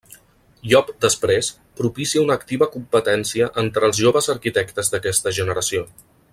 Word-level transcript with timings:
Llop 0.69 0.87
després, 1.03 1.49
propícia 1.81 2.23
una 2.23 2.37
activa 2.41 2.69
competència 2.77 3.51
entre 3.65 3.87
els 3.89 4.03
joves 4.07 4.33
arquitectes 4.37 4.93
d'aquesta 4.97 5.39
generació. 5.43 5.89